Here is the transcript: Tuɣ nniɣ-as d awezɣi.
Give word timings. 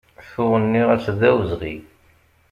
Tuɣ 0.31 0.53
nniɣ-as 0.63 1.05
d 1.19 1.21
awezɣi. 1.29 1.75